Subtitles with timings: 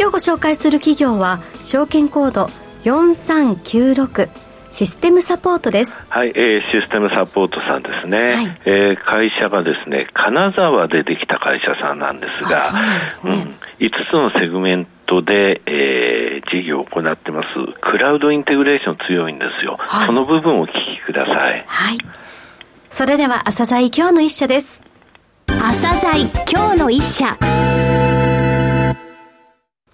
[0.00, 2.46] 今日ご紹介する企業は証券コード
[2.84, 4.30] 4396
[4.70, 6.06] システムサポートです。
[6.08, 8.34] はい、えー、システムサポートさんですね。
[8.34, 13.46] はい、えー、会社がですね、金沢でできた会社さんなんですが、そうなんですね、
[13.78, 17.48] うん、5つのセグメントで、えー、事業を行ってます。
[17.82, 19.76] クラウドインテグレーション強いんですよ。
[19.78, 21.64] はい、その部分をお聞きください。
[21.66, 21.98] はい。
[22.88, 24.82] それでは、朝鮮今日の一社です。
[25.46, 27.36] 朝鮮今日の一社。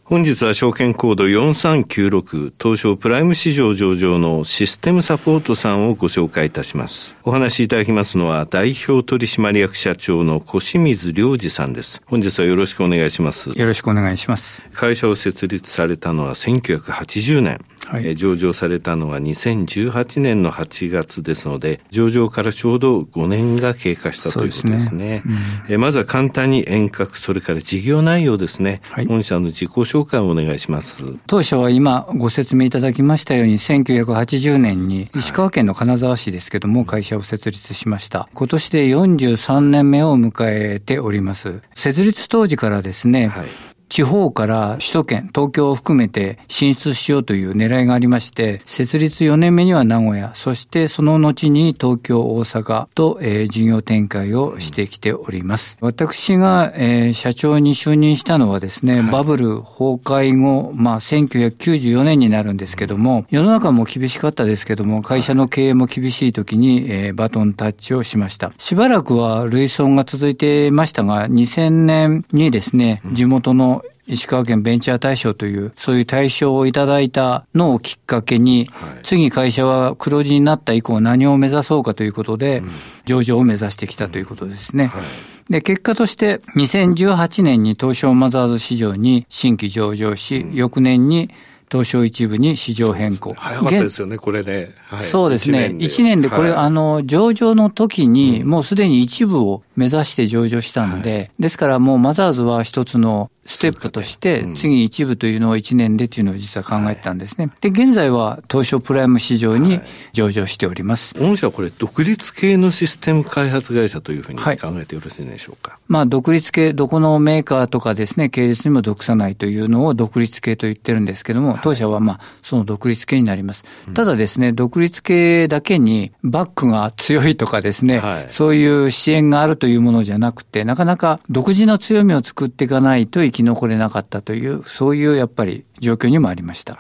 [0.08, 7.16] 本日は証券コード4396東証プライム市場上場のシステムサポートさんをご紹介いたします。
[7.24, 12.02] お話しいただきますのは代表取締役社長の小清水良二さんです。
[12.06, 13.50] 本日はよろしくお願いします。
[13.50, 14.62] よろしくお願いします。
[14.72, 17.64] 会社を設立されたのは1980年。
[17.86, 24.80] はい、上場されたのは2018年の8月ですので、上場からちょうど5年が経過したということですね。
[24.80, 25.22] すね
[25.68, 28.80] うん、えまずは簡単に遠隔、それから事業内容ですね。
[28.90, 31.04] はい、本社の自己紹介をお願いします。
[31.28, 38.28] 当初は今ご説明いただきましたように、1980年に石川県の金沢市ですけども、会社を設立しました。
[38.34, 41.62] 今年で43年目を迎えております。
[41.74, 55.78] 設立当時からですね、はい地方から首都圏、東京を含めて進出しようという狙いがありまして、設立4年目には名古屋、そしてその後に東京、大阪と、えー、事業展開をしてきております。
[55.80, 68.52] 私が、えー、社長に就任したのはですね、バブル崩壊後、まあ1994年になるんですけども、世の中も厳しかったですけども、会社の経営も厳しい時に、えー、バトンタッチをしました。
[68.58, 73.75] しばらくは累損が続いてましたが、2000年にですね、地元の
[74.06, 82.70] 石川県ベンチャー大賞という、そういう大賞をいただいたのをきっかけに、はい、次会社は黒字になった以降何を目指そうかということで、うん、
[83.04, 84.86] 上場を目指してきたということですね。
[84.86, 85.52] はい。
[85.52, 91.30] で、結果として、2018年に東証マザーズ市場に新規上場し、うん、翌年に
[91.70, 93.34] 東証一部に市場変更。
[93.34, 94.74] 早かったですよね、これね。
[94.86, 95.72] はい、そうですね。
[95.76, 107.50] 1年で、これ、はい、あの、上場の時に、もうすでに一部を目指して上場したので、はい、ですからもうマザーズは一つのステップとして、次一部というのを1年でというのを実は考えてたんですね。
[107.60, 109.80] で、現在は東証プライム市場に
[110.12, 111.14] 上場しております。
[111.18, 115.72] 御社はこれ、独立系のシステム開発会社というふうに考えてよろしいでしょうか？
[115.72, 123.64] はい、まあ、独立系、どこのメーカーとかですね、系列にも属さないというのを独立系と言ってるんですけども、当社はまあ、その独立系になります。
[123.94, 136.74] ただですね、独立系だけにバックが強いとかですね、はい、そういう支援があるというものじゃなくて、なかなか独自の強みを作っていかないといき残れなかったという、そういうやっぱり状況にもありました。
[136.74, 136.78] は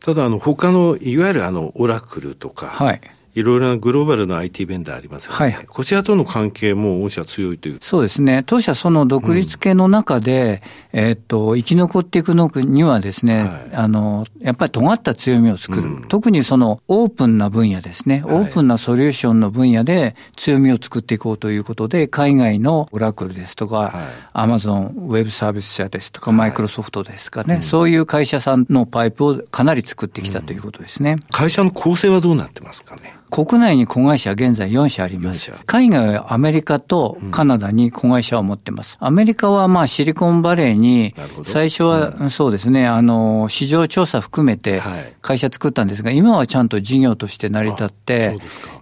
[0.00, 3.00] い、ただ、あの、他の、いわゆるあの、オラクルとか、はい。
[3.38, 5.36] いろいろなグローバルな IT ベンダーありますよね。
[5.38, 7.78] はい、こちらとの関係も御社強いという。
[7.80, 8.42] そうですね。
[8.44, 10.60] 当社その独立系の中で、
[10.92, 15.82] うん、えっと、生き残っていくのにはですね、はい、あの、やっぱり尖った強みを作る。
[15.82, 18.24] うん、特にそのオープンな分野ですね。
[18.26, 23.94] オープンなソリューションの分野で強みを作っていこうということで、海外のオラクルですとか、
[24.32, 31.18] アマゾンウェブサービス社ですとか、マイクロソフトですかね、うん、そういう会社さんのパイプをかなり作ってきたということですね。
[31.30, 33.14] 会社の構成はどうなってますかね？
[33.30, 35.52] 国内に子会社は現在4社あります。
[35.66, 38.96] 海外はアメリカとカナダに子会社を持ってます。
[39.00, 44.82] アメリカはまあシリコンバレーに、最初はそうですね、あの、市場調査含めて
[45.20, 48.38] 会社作ったんですが、今はちゃんと事業として成り立って、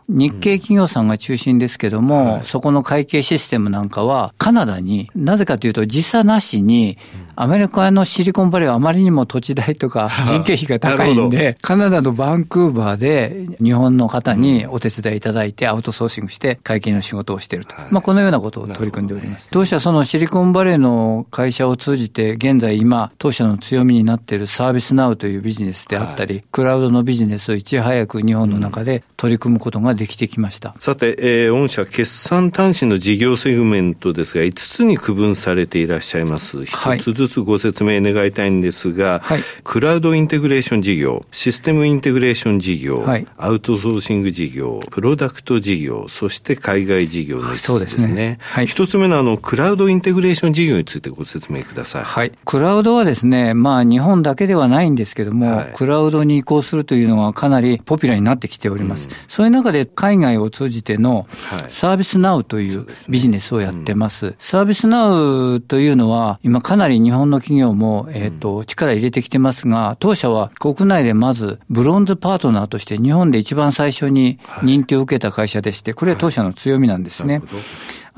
[0.09, 6.99] 日系企業さんが中心ですけども、そこの会計システムなんかはカナダに、なぜかというと時差なしに、
[7.37, 17.75] アメリカのシリコンバレーはあまりにも土地代とか 人件費が高いんで、カナダのバンクーバーで日本の方にお手伝いいただいてアウトソーシングして会計の仕事をしていると。
[17.91, 19.49] まあこのようなことを取り組んでおります。
[19.51, 30.75] 当社そのシリコンバレーの会社を通じて現在今当社の強みになっている ServiceNow というビジネスであったり、クラウドのビジネスをいち早く日本の中で取り組むことができてきました。
[30.81, 36.65] さて、えー、御社決算短信の事業セグメントですが5つに区分されていらっしゃいます。
[36.65, 48.39] 一つずつご説明願いたいんですが、はい、クラウドインテグレーション事業、システムインテグレーション事業、はい、アウトソーシング事業、プロダクト事業、そして海外事業の5つですね。
[48.41, 52.05] はい、一つ目のあの、クラウドインテグレーション事業についてご説明ください。
[52.05, 52.33] はい。
[52.45, 59.09] クラウドはですね、まあ日本だけではないんですけども、はい、クラウドに移行するというのはかなりポピュラーになってきております。
[59.09, 61.27] うん、そういう中で海外を通じての
[61.69, 64.35] ServiceNow というビジネスをやってます。
[64.39, 77.41] ServiceNow というのは今かなり日本の企業も、えっ、ー、と、力入れてきてますが、当社は国内でまずブロンズパートナーとして日本で一番最初に認定を受けた会社でして、これは当社の強みなんですね。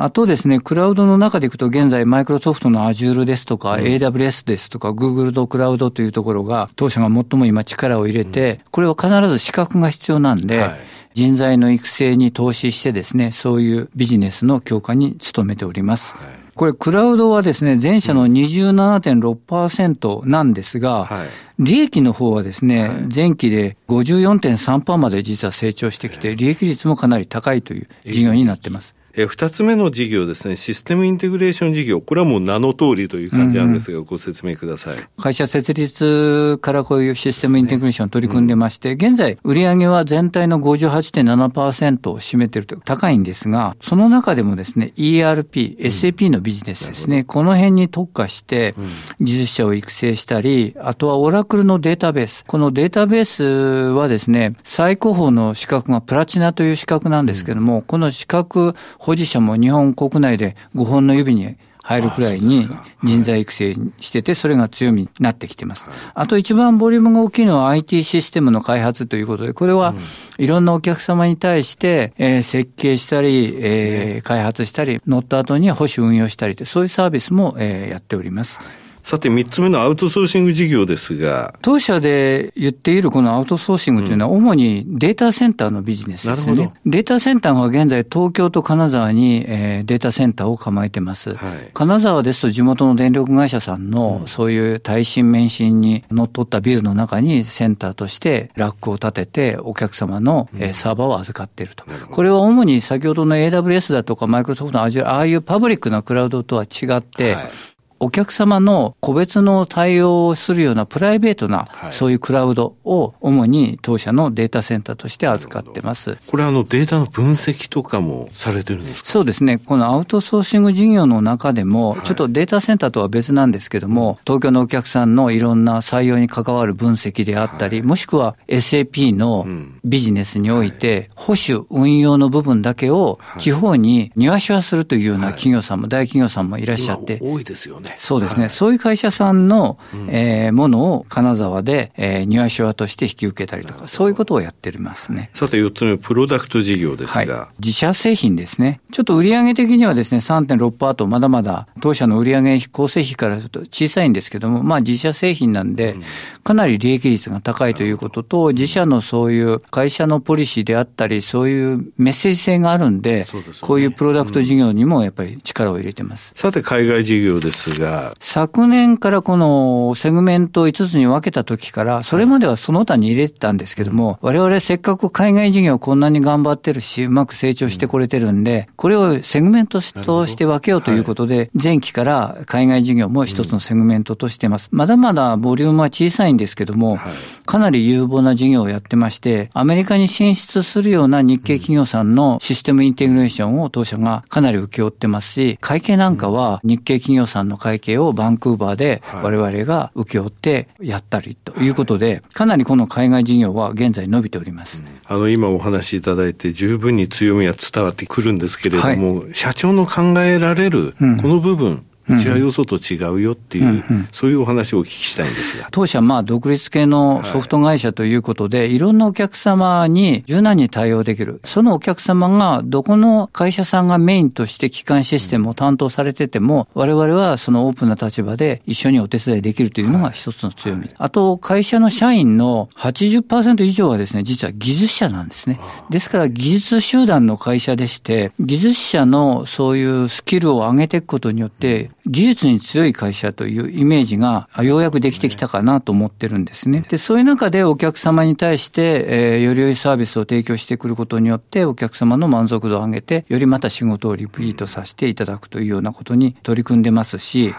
[0.01, 10.81] あとですね、クラウドの中でいくと現在マイクロソフトの Azure ですとか、うん、AWS ですとか、Google のクラウドというところが当社が最も今力を入れて、これは必ず資格が必要なんで、はい。
[11.15, 16.15] 人材の育成に投資してですね、そういうビジネスの強化に努めております。
[16.15, 21.29] はいこれ、クラウドはですね、前社の27.6%なんですが、はい、
[21.61, 28.97] 利益の方はですね、前期で54.3%まで実は成長してきて、利益率もかなり高いという事業になってます。
[29.21, 34.97] え二つ目の事業ですね、システムインテグレーション事業、これはもう名の通りという感じなんですが、うん、ご説明ください。
[35.21, 48.77] 会社設立からこういうシステムインテグレーションを取り組んでまして、うん、現在、売上は全体の58.7%を占めていると高いんですが、その中でもですね、ERP、SAP のビジネスですね、この辺に特化して、
[49.21, 52.45] 技術者を育成したり、あとはオラクルのデータベース。
[52.47, 58.77] このデータベースはですね、最高峰の資格がプラチナという資格なんですけども、この資格
[59.09, 62.69] 保持者も日本国内で5本の指に入るくらいに
[63.03, 65.87] 人材育成してて、それが強みになってきてます。
[66.13, 69.95] あと一番ボリュームが大きいのは IT システムの開発ということで、これは
[70.37, 78.61] いろんなお客様に対して、え設計したり、え開発したり、乗った後に保守運用したりそういうサービスも、えやっております。
[79.09, 81.55] さて、三つ目のアウトソーシング事業ですが。
[81.63, 86.75] 当社で言っているこのアウトソーシングというのは、主にデータセンターのビジネスですね。
[86.85, 91.31] データセンターが現在、東京と金沢に、えー、データセンターを構えてます。
[91.31, 101.87] はい、金沢ですと、地元の電力会社さんの、そういう耐震免震に乗っ取ったビルの中にセンターとしてラックを立てて、お客様の、えー、サーバーを預かっていると。
[102.11, 107.51] これは主に先ほどの AWS だとか、マイクロソフトの Azure、ああいうパブリックなクラウドとは違って、はい
[108.01, 116.19] お客様の個別の対応をするようなプライベートな、そういうクラウドを主に当社のデータセンターとして預かってます。
[116.27, 119.09] これあのデータの分析とかもされてるんですか？
[119.09, 119.59] そうですね。
[119.59, 129.47] このアウトソーシング事業の中でも、ちょっとデータセンターとは別なんですけども、東京のお客さんのいろんな採用に関わる分析であったり、もしくは SAP の
[129.85, 137.19] ビジネスにおいて、保守運用の部分だけを地方に庭手話するというような企業さんも、大企業さんもいらっしゃって。
[137.21, 137.88] 多いですよね。
[137.97, 145.31] そうですね、はい、そういう会社さんの、えー、ものを金沢で、えー、庭手話として引き受けたりとか、そういうことをやってますね。
[145.35, 148.81] さて、4つ目、プロダクト事業ですが、はい、自社製品ですね。
[148.93, 155.97] ちょっと売上的にはですね、3.6%とまだまだ当社の売上構成費からすると小さいんですけども、まあ自社製品なんで、
[156.45, 163.27] かなり利益率が高いということと、自社のそういう会社のポリシーであったり、そういうメッセージ性があるんで、でね、
[163.63, 166.33] こういうプロダクト事業にもやっぱり力を入れてます。
[166.35, 184.69] さて、海外事業ですが、昨年からこのセグメント5つに分けた時から、それまではその他に入れてたんですけども、我々せっかく海外事業こんなに頑張ってるし、うまく成長してこれてるんで、これをセグメントとして分けようということで、前期から海外事業も一つのセグメントとしてます。
[184.73, 186.99] まだまだボリュームは小さいんですけども、
[187.47, 204.83] かなり有望な事業をやってまして、アメリカに進出するような日系企業さんのシステムインテグレーションを当社がかなり請け負ってますし、会計なんかは日系企業さんの会計をバンクーバーで我々が請け負ってやったりということで、かなりこの海外事業は現在伸びております。
[205.05, 215.69] あの、今お話しいただいて十分に強みは伝わってくるんですけれども、はい、社長の考えられるこの部分、うちはよそと違うよっていう、うんうん、そういうお話をお聞きしたいんですが。
[215.71, 221.41] 当社、まあ、独立系のソフト会社ということで、はい、いろんなお客様に柔軟に対応できる。
[221.45, 230.83] そのお客様が、どこの会社さんがメインとして基幹システムを担当されてても、我々はそのオープンな立場で一緒にお手伝いできるというのが一つの強み。
[230.83, 235.59] はい、あと、会社の社員の80%以上はですね、実は技術者なんですね。
[235.91, 246.85] ですから、技術集団の会社でして、技術者のそういうスキルを上げていくことによって、技術に強い会社というイメージがようやくできてきたかなと思ってるんですね。
[246.89, 257.55] で、そういう中でお客様に対して、えー、より良いサービスを提供してくることによって、お客様の満足度を上げて、よりまた仕事をリピートさせていただくというようなことに取り組んでますし、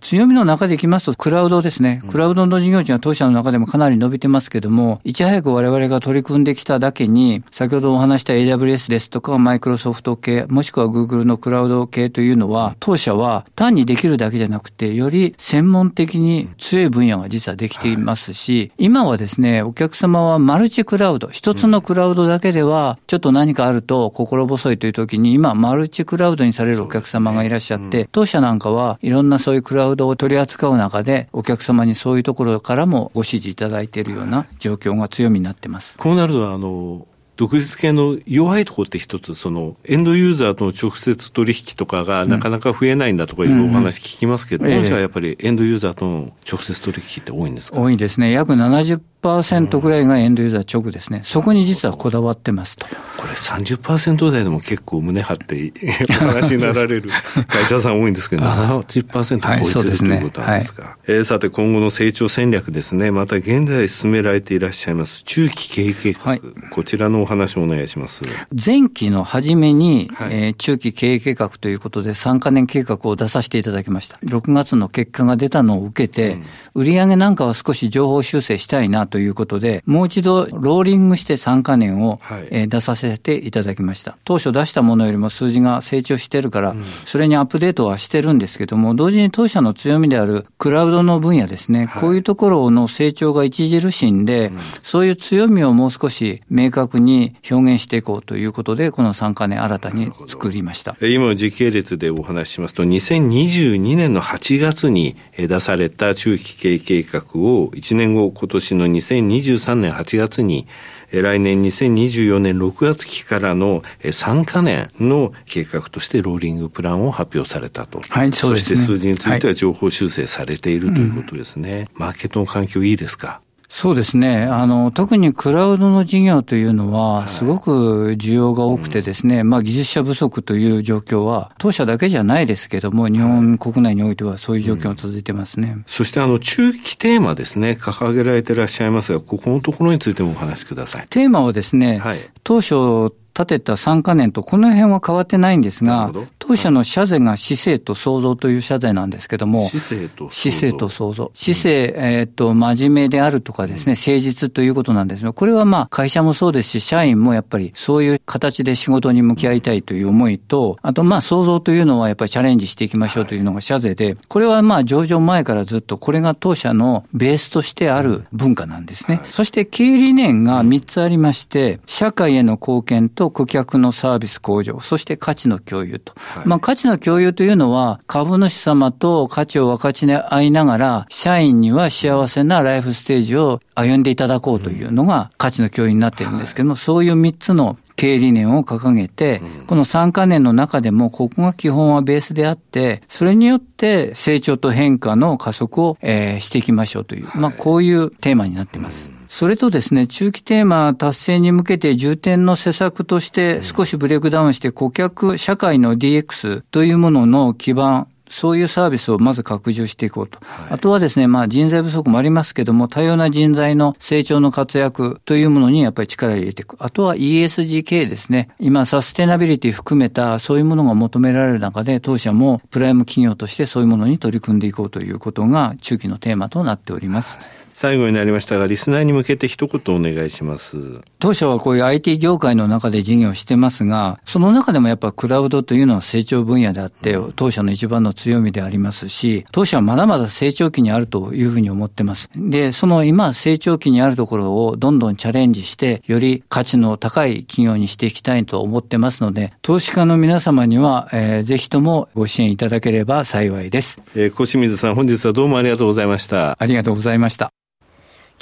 [0.00, 2.02] 強みの中でいきますと、クラウドですね。
[2.08, 35.98] クラウドの事業値は当社の中でもかなり伸びてますけども、いち早く我々が取り組んできただけに、先ほどお話した AWS ですとか、マイクロソフト系、もしくは Google のクラウド系というのは、当社は単にできるだけじゃなくて、より専門的に強い分野が実はできていますし、今はですね、お客様はマルチクラウド、一つのクラウドだけでは、ちょっと何かあると心細いという時に、今、マルチクラウドにされるお客様がいらっしゃって、当社なんかはいろんなそういうクラウドを取り扱う中で、お客様にそういうところからもご指示いただいているような状況が強みになってます。
[35.98, 47.78] こうなると、あの、独立系の弱いところって一つ、その、エンドユーザーとの直接取引とかがなかなか増えないんだとかいうお話聞きますけど、うん、はやっぱりエンドユーザーとの直接取引って多いんですか？
[47.78, 48.32] 多いですね。
[48.32, 51.20] 約70 30%ぐらいがエンドユーザー直ですね。
[51.24, 52.86] そこに実はこだわってますと。
[52.86, 55.72] これ30%台でも結構胸張って
[56.10, 57.10] お話になられる
[57.48, 59.62] 会社さん多いんですけど、70%超えてる、はい、
[59.98, 60.82] ということなんですか。
[60.82, 63.10] はい、えー、さて今後の成長戦略ですね。
[63.10, 66.40] また現在進められていらっしゃいます中期経営計画、はい、
[66.70, 68.24] こちらのお話もお願いします。
[68.52, 74.18] 前期の初めに、はい、えー、中期経営計画ということで3か年計画を出させていただきました。
[74.24, 76.38] 6月の結果が出たのを受けて、
[76.74, 82.18] うん、売上なんかは少し情報修正したいなということで、もう一度ローリングして3か年を、
[82.50, 84.16] え出させていただきました。
[84.24, 100.96] 当初出したものよりも数字が成長してるから、それにアップデートはしてるんですけども、同時に当社の強みであるクラウドの分野ですね、こういうところの成長が著しいんで、そういう強みをもう少し明確に表現していこうということで、この3か年新たに作りました。
[101.00, 110.66] 今の時系列でお話ししますと、2022年の8月に出された中期経営計画を1年後、今年の2023年8月に、
[111.12, 118.00] 来年2024年6月期からの3か年の計画としてローリングプランを発表されたと。
[118.08, 118.76] はい、そうですね。
[118.76, 121.70] そして数字については情報修正されているということですね。
[121.70, 123.40] はいうん、マーケットの環境いいですか？
[123.78, 124.44] そうですね。
[124.44, 135.74] あの、特にクラウドの事業というのは、すごく需要が多くてですね、まあ技術者不足という状況は、当社だけじゃないですけども、日本国内においてはそういう状況が続いてますね。
[135.76, 141.06] うん、そしてあの、中期テーマですね、掲げられていらっしゃいますが、ここのところについてもお話しください。
[141.10, 151.30] テーマはですね、はい、当初、立てた3か年とこの辺は変わってないんですが、当社の社税が姿勢と創造という社税なんですけども、姿勢と姿勢と創造。
[151.34, 169.20] 姿勢、えっ、と、真面目であるとかですね、誠実ということなんですが、これはまあ会社もそうですし、社員もやっぱりそういう形で仕事に向き合いたいという思いと、あとまあ創造というのはやっぱりチャレンジしていきましょうというのが社税で、これはまあ上場前からずっとこれが当社のベースとしてある文化なんですね。
[169.26, 176.12] そして経営理念が3つありまして、社会への貢献と顧客のサービス向上、そして価値の共有と。
[176.16, 199.15] はい、まあ価値の共有というのは、株主様と価値を分かち合いながら、社員には幸せなライフステージを歩んでいただこうというのが価値の共有になっているんですけども、はい、そういう3つの経営理念を掲げて、この3カ年の中でも、ここが基本はベースであって、それによって成長と変化の加速を、えー、していきましょうという、まあこういうテーマになっています。
[199.28, 210.38] それとですね、中期テーマ達成に向けて重点の施策として少しブレイクダウンして顧客社会の DX というものの基盤、そういうサービスをまず拡充していこうと。
[210.42, 216.76] はい、あとはですね、まあ人材不足もありますけども、多様な人材の成長の活躍というものにやっぱり力を入れていく。
[216.80, 218.48] あとは ESG 系ですね。
[218.58, 227.38] 今サステナビリティ含めたそういうものが求められる中で、当社もプライム企業としてそういうものに取り組んでいこうということが中期のテーマとなっております。
[227.38, 230.78] はい最後になりましたが、リスナーに向けて一言お願いします。
[231.18, 242.30] 当社はこういう IT 業界の中で事業をしてますが、その中でもやっぱクラウドというのは成長分野であって、当社の一番の強みでありますし、当社はまだまだ成長期にあるというふうに思ってます。
[242.34, 254.00] で、その今成長期にあるところをどんどんチャレンジして、より価値の高い企業にしていきたいと思ってますので、投資家の皆様には、えー、ぜひともご支援いただければ幸いです。
[254.14, 256.56] えー、小清水さん、本日はどうもありがとうございました。
[256.58, 257.52] ありがとうございました。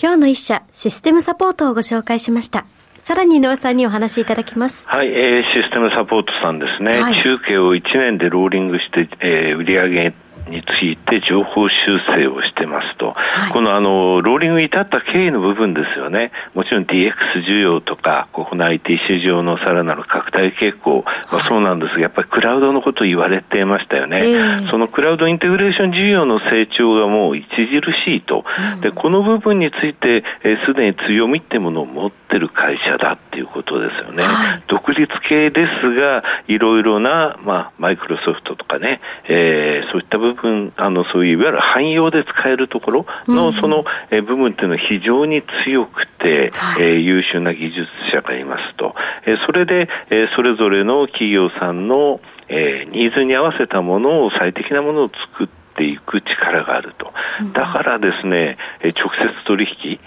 [0.01, 2.67] 今日の一社、システムサポートをご紹介しました。
[2.99, 4.89] さらに井上さんにお話しいただきます。
[4.89, 7.01] はい、えー、システムサポートさんですね。
[7.01, 10.13] はい、中継を1年でローリングして、えー、売上
[10.49, 17.13] について情報修正をしてますと、はい、このあのローリングに至った経緯の部分ですよね、もちろん DX
[17.49, 27.65] 需要とか、国内 IT 市場のさらなる拡大傾向はそうなんですが、やっぱりクラウドのことを言われてましたよね、えー、そのクラウドインテグレーション事業の成長がもう著
[28.05, 34.23] しいと、うん、でこの部分について、す、えー、で、に強みってものを持ってる会社だっていうことですよね。
[34.23, 48.95] はい、独立系ですが、いろいろな、まあ、マイクロソフトとかね、えー、そういった部分部分、あの、そういういわゆる汎用で使えるところの、その、え部分っていうのは非常に強くて、はい、えー、優秀な技術者がいますと。
[49.27, 57.13] えそれで、えそれぞれの企業さんの、えニーズに合わせたものを最適なものを作っていく力があると。
[57.53, 59.99] だからですね、直接取引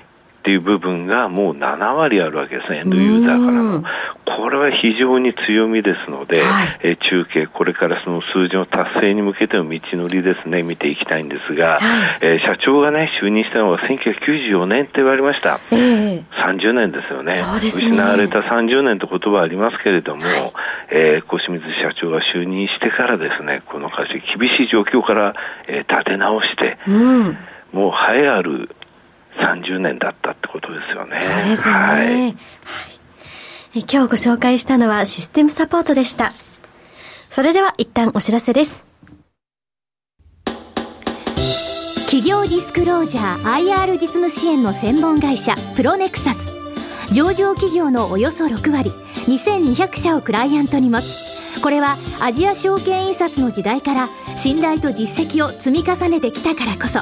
[0.48, 3.84] っていう部分がもう7割あるわけですね、エンドユーザーからの。
[4.24, 15.60] これは非常に強みですので、はい、え中継、これからその数字の達成に向けての道のりですね、見ていきたいんですが、はい、えー、社長がね、就任したのは1994年って言われました。
[15.72, 17.34] えー、30年ですよね。
[17.34, 17.68] ね。
[17.68, 20.34] 失われた30年と言葉ありますけれども、はい、
[20.92, 25.36] えー、小清水社長が就任してからですね、この会社、厳しい状況から、
[25.68, 27.38] えー、立て直して、うん、
[27.74, 28.70] もう栄えある
[29.38, 31.16] 30年だったってことですよね。
[31.16, 31.76] そうですね。
[31.76, 32.36] はい、はい
[33.74, 36.32] 今日ご紹介したのはシステムサポートでした。
[37.30, 38.86] それでは一旦お知らせです。
[42.08, 46.54] 企業ディスクロージャー IR 実務支援の専門会社プロネクサス
[47.14, 48.92] 上場企業のおよそ6割
[49.28, 57.02] 2200社をクライアントに持つこれはアジア証券印刷の時代から信頼と実績を積み重ねてきたからこそ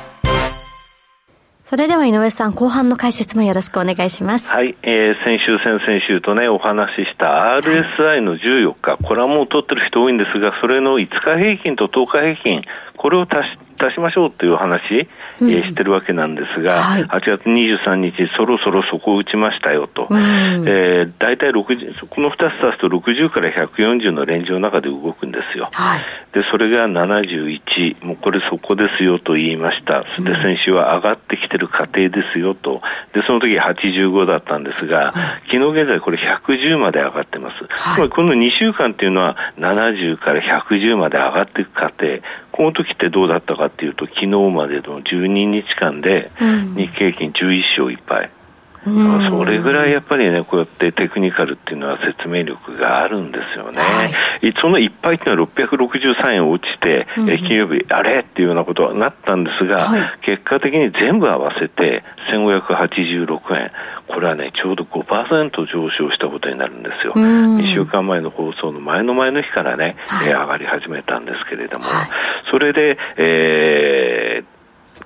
[1.71, 4.51] それでは井上さん、後半の解説もよろしくお願いします。
[4.51, 12.61] はい、えー、先週、先々週とね、お話しした RSI の14日、これはもう取ってる人多いんですが、それの5日平均と10日平均、
[12.97, 15.09] これを足し出しましょうという話、
[15.41, 25.99] うん、えー、してるわけなんですが、はい、8月23日、そろそろそこを打ちましたよと、うん、えー、大体60この2つ足すと60から140のレンジの中で動くんですよ、はい、
[26.33, 32.81] でそれが71、もうこれそこですよと言いました、で先週は上がってきてる過程ですよと、
[33.13, 35.13] でその時85だったんですが、
[35.51, 42.19] 昨日現在、これ110まで上がってます、はい、この2週間っていうのは、70から110まで上がっていく過程、
[42.61, 46.29] この時ってどうだったかっていうと、昨日までの12日間で、
[46.77, 48.29] 日経平均11勝1敗。
[48.85, 53.79] うん、それぐらいやっぱりね、こうやってテクニカルっていうのは説明力があるんですよね。
[53.79, 54.11] はい、
[54.59, 63.71] そのいっぱいっていうのは663円落ちて、うん、え金曜日、あれっていうようなことはなったんですが、はい、結果的に全部合わせて1586円。
[64.07, 67.13] これはね、ちょうど5%上昇したことになるんですよ。
[67.13, 72.09] 2週間前の放送の前の前の日からね、はい、上がり始めたんですけれども、はい、
[72.51, 74.20] それで、えー、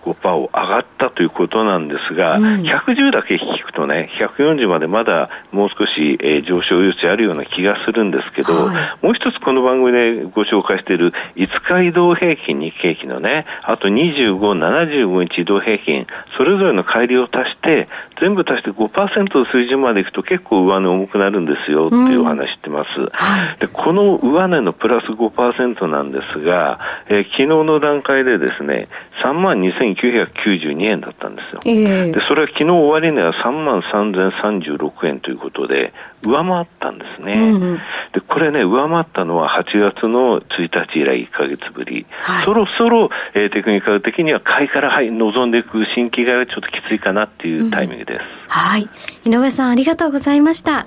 [0.06, 16.06] 5%を上がったということなんですが、うん、110だけ引くとね、140までまだもう少し、えー、上昇余地あるような気がするんですけど、はい、もう一つこの番組でご紹介している5日移動平均、日経平均のね、あと25、75日移動平均、
[16.38, 17.88] それぞれの乖離を足して、
[18.22, 22.90] 全部足して5%の水準までいくと結構上値重くなるんですよっていうお話してます。
[22.98, 28.88] うんはい、でこの上値のプラス5%なんですが、えー、昨日の段階でですね、
[29.24, 29.62] 3万
[29.96, 31.62] 2992円だったんですよ。
[31.66, 37.34] えー、で、それは昨日終値は3万3036円ということで、上回ったんですね。
[37.34, 37.76] うん、
[38.14, 42.06] で、これね、上回ったのは8月の1日以来1か月ぶり。
[42.12, 48.20] はい、そろそろ、えー、テクニカル的には買いから、はい、望んでいく新規買いはちょっときついかなっていうタイミングです。
[48.20, 48.90] うん、はい。
[49.26, 50.86] 井上さんありがとうございました。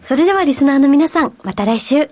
[0.00, 2.08] それではリスナーの皆さん、また来週。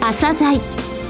[0.00, 0.79] 朝鮮